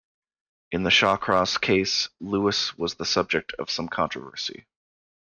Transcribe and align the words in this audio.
In 0.71 0.81
the 0.81 0.89
Shawcross 0.89 1.61
case 1.61 2.09
Lewis 2.19 2.75
was 2.75 2.95
the 2.95 3.05
subject 3.05 3.53
of 3.59 3.69
some 3.69 3.87
controversy. 3.87 4.65